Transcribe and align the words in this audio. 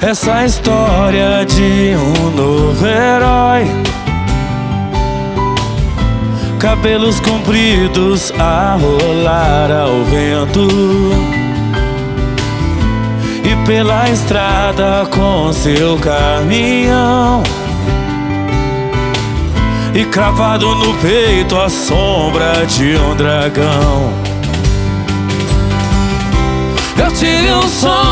Essa 0.00 0.44
história 0.44 1.44
de 1.46 1.96
um 1.96 2.30
novo 2.30 2.86
herói. 2.86 3.66
Cabelos 6.60 7.18
compridos 7.18 8.30
a 8.38 8.76
rolar 8.78 9.70
ao 9.70 10.04
vento. 10.04 10.68
E 13.42 13.66
pela 13.66 14.08
estrada 14.10 15.06
com 15.10 15.50
seu 15.52 15.98
caminhão. 15.98 17.42
E 19.94 20.04
cravado 20.04 20.74
no 20.74 20.92
peito 20.98 21.56
a 21.56 21.70
sombra 21.70 22.66
de 22.66 22.96
um 22.96 23.16
dragão. 23.16 24.12
Eu 26.98 27.12
tive 27.12 27.50
um 27.54 27.66
Nova 27.66 28.05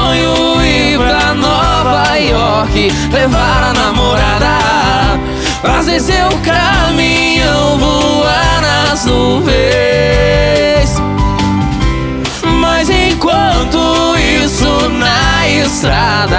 York 2.74 2.92
Levar 3.12 3.62
a 3.62 3.72
namorada. 3.72 4.58
Fazer 5.62 6.00
seu 6.00 6.28
caminhão 6.42 7.78
voar 7.78 8.60
nas 8.60 9.06
nuvens. 9.06 9.64
Mas 12.60 12.90
enquanto 12.90 13.78
isso 14.44 14.88
na 14.90 15.48
estrada 15.48 16.38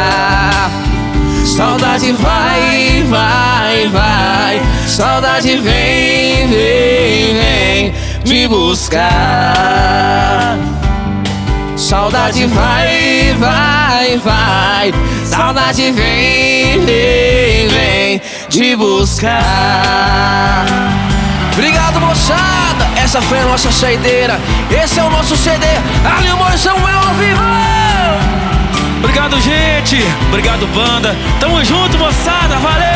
Saudade 1.45 2.11
vai, 2.13 3.03
vai, 3.07 3.87
vai. 3.87 4.61
Saudade 4.87 5.57
vem, 5.57 6.47
vem, 6.47 7.33
vem 7.33 7.93
Me 8.27 8.47
buscar 8.47 10.24
Saudade 11.85 12.47
vai, 12.47 13.35
vai, 13.37 14.17
vai. 14.17 14.91
Saudade 15.23 15.91
vem, 15.91 16.79
vem, 16.83 17.67
vem 17.67 18.21
te 18.49 18.75
buscar. 18.75 20.65
Obrigado, 21.53 22.01
moçada. 22.01 22.87
Essa 22.97 23.21
foi 23.21 23.37
a 23.39 23.45
nossa 23.45 23.71
saideira. 23.71 24.39
Esse 24.71 24.99
é 24.99 25.03
o 25.03 25.11
nosso 25.11 25.37
CD. 25.37 25.67
Ali 26.17 26.31
o 26.31 26.37
Moisão 26.37 26.75
é 26.89 26.93
ao 26.93 27.13
vivo. 27.13 27.43
Obrigado, 28.97 29.39
gente. 29.39 30.03
Obrigado, 30.29 30.65
banda. 30.73 31.15
Tamo 31.39 31.63
junto, 31.63 31.99
moçada. 31.99 32.55
Valeu! 32.57 32.94